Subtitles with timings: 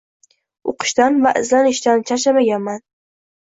[0.71, 2.83] Oʻqishdan va izlanishdan charchamaganman.